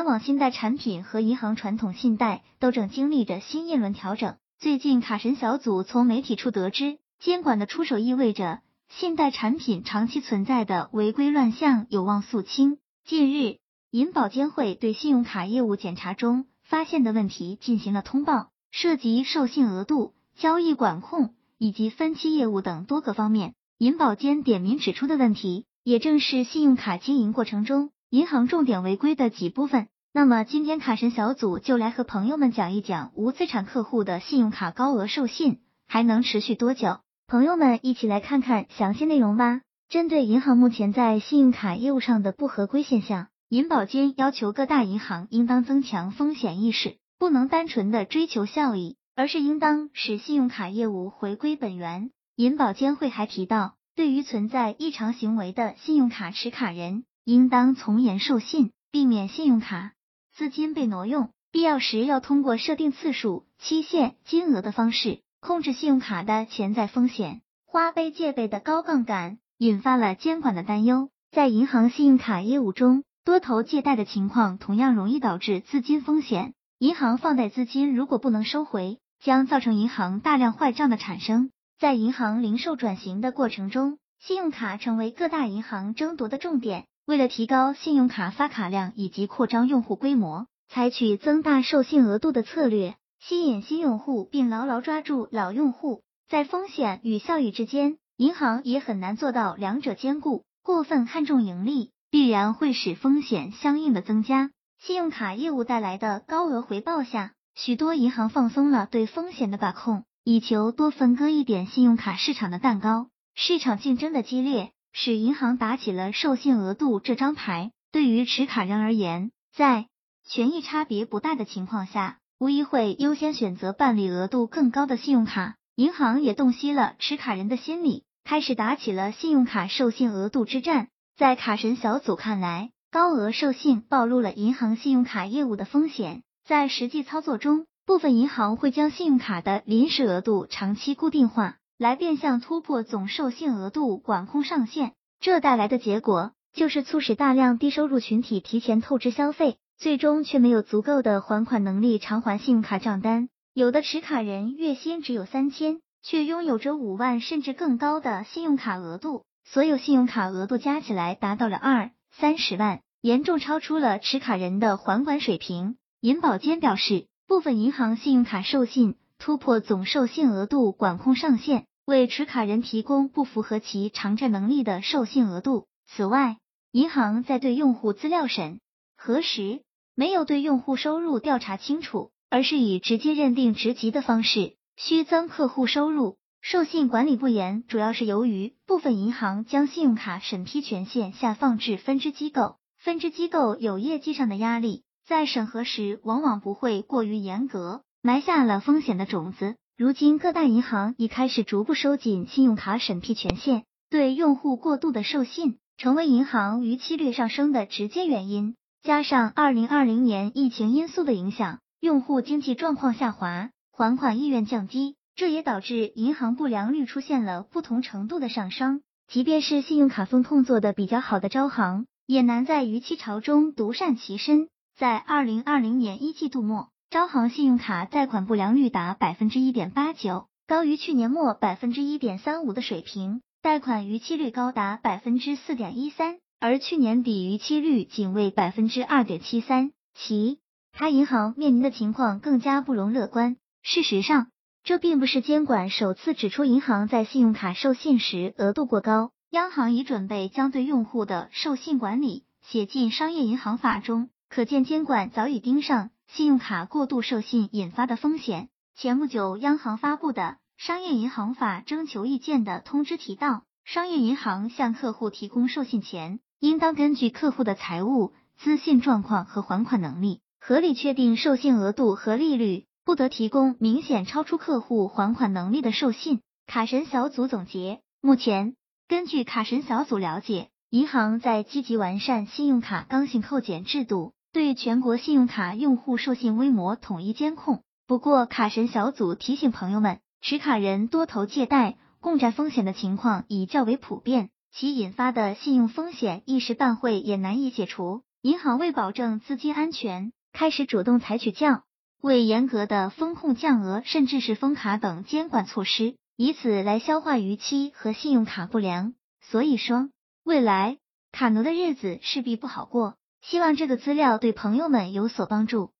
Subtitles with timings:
[0.00, 4.36] 联网信贷产品和银行传统信贷都正经历着新一轮调整。
[4.58, 12.78] 最近，卡神小组从媒体处得知，监管的出手意味着信贷产品长期存在的违规乱象有望肃清。
[13.04, 13.58] 近日，
[13.90, 23.52] 银保监会对信用卡业务检查中发现的问题进行了通报，涉及授信额度、交易管控以及分期业务等多个方面。
[23.76, 29.86] 银保监点名指出的问题，也正是信用卡经营过程中银行重点违规的几部分。
[30.12, 36.98] 那么，今天卡神小组就来和朋友们讲一讲无资产客户的信用卡高额授信还能持续多久？
[37.28, 39.60] 朋友们一起来看看详细内容吧。
[39.88, 52.10] 针对银行目前在信用卡业务上的不合规现象，银保监要求各大银行应当增强风险意识，不能单纯的追求效益，而是应当使信用卡业务回归本源。
[52.34, 59.92] 银保监会还提到，对于存在异常行为的信用卡持卡人，应当从严授信，避免信用卡
[60.34, 61.30] 资金被挪用。
[61.52, 67.40] 必要时要通过设定次数、期限、金额的方式，控制信用卡的潜在风险。
[67.66, 71.08] 花呗借呗的高杠杆引发了监管的担忧。
[71.32, 76.54] 在银行信用卡业务中，多头借贷的情况同样容易导致资金风险。
[76.78, 81.50] 银行放贷资金如果不能收回，将造成银行大量坏账的产生。
[81.80, 86.86] 在银行零售转型的过程中，信用卡成为各大银行争夺的重点。
[87.10, 96.02] 为了提高信用卡发卡量以及扩张用户规模，采取增大授信额度的策略，吸引新用户并牢牢抓住老用户。
[96.28, 100.44] 在风险与效益之间，银行也很难做到两者兼顾。
[100.62, 104.52] 过分看重盈利，必然会使风险相应的增加。
[104.78, 110.04] 信用卡业务带来的高额回报下，许多银行放松了对风险的把控。
[110.22, 117.72] 以求多分割一点信用卡市场的蛋糕，市场竞争的激烈，使银行打起了授信额度这张牌。
[117.92, 119.86] 对于持卡人而言，在
[120.24, 125.56] 权益差别不大的情况下，无疑会优先选择办理额度更高的信用卡。
[125.74, 130.88] 银行也洞悉了持卡人的心理，开始打起了信用卡授信额度之战。
[131.16, 137.66] 在卡神小组看来，高额授信暴露了银行信用卡业务的风险，在实际操作中。
[137.86, 144.92] 部分银行会将信用卡的临时额度长期固定化，来变相突破总授信额度管控上限。
[145.18, 153.30] 这带来的结果就是促使大量低收入群体提前透支消费，最终却没有足够的还款能力偿还信用卡账单。
[153.54, 165.76] 有的持卡人月薪只有三千，却拥有着五万甚至更高的信用卡额度，所有信用卡额度加起来达到了二三十万，严重超出了持卡人的还款水平。
[166.02, 167.06] 银保监表示。
[167.30, 175.66] 部分银行信用卡授信突破总授信额度管控上限，为持卡人提供不符合其偿债能力的授信额度。
[175.88, 176.36] 此外，
[176.70, 178.60] 银行在对用户资料审
[178.96, 179.62] 核时，
[179.96, 186.16] 没有对用户收入调查清楚，而是以直接认定职级的方式虚增客户收入。
[186.40, 194.84] 授信管理不严，主要是由于部分银行将信用卡审批权限下放至分支机构，分支机构有业绩上的压力。
[195.04, 199.56] 在审核时，往往不会过于严格，埋下了风险的种子。
[199.82, 208.56] 如今，各大银行已开始逐步收紧信用卡审批权限，对用户过度的授信，成为银行逾期率上升的直接原因。
[208.82, 218.82] 加上二零二零年疫情因素的影响，用户经济状况下滑，还款意愿降低，这也导致银行不良率出现了不同程度的上升。
[219.08, 224.50] 即便是信用卡风控做的比较好的招行，也难在逾期潮中独善其身。
[224.76, 240.40] 在二零二零年一季度末，招行信用卡贷款不良率达百分之一点八九，高于去年末百分之一点三五的水平，贷款逾期率高达百分之四点一三，而去年底逾期率仅为百分之二点七三，其
[240.72, 243.36] 他银行面临的情况更加不容乐观。
[243.62, 244.26] 事实上，
[244.64, 254.10] 这并不是监管首次指出银行在信用卡授信时额度过高，央行已准备将对用户的授信管理写进商业银行法中。
[254.28, 258.48] 可见监管早已盯上信用卡过度授信引发的风险。
[258.74, 260.22] 前不久，央行发布的
[260.56, 276.22] 《商业银行法》征求意见的通知提到，商业银行向客户提供授信前，应当根据客户的财务资信状况和还款能力，合理确定授信额度和利率，不得提供明显超出客户还款能力的授信。
[276.44, 278.56] 卡神小组总结：目前，
[278.88, 284.12] 根据卡神小组了解，银行在积极完善信用卡刚性扣减制度。
[284.32, 287.62] 对全国信用卡用户授信规模统一监控。
[287.86, 298.02] 不过，卡神小组提醒朋友们，持卡人多头借贷、共债风险的情况已较为普遍，其引发的信用风险一时半会也难以解除。
[298.22, 301.64] 银行为保证资金安全，开始主动采取降
[302.00, 308.94] 为严格的风控降额，甚至是封卡等监管措施，以此来消化逾期和信用卡不良。
[309.20, 309.88] 所以说，
[310.22, 310.78] 未来
[311.10, 312.94] 卡奴的日子势必不好过。
[313.20, 315.72] 希望这个资料对朋友们有所帮助。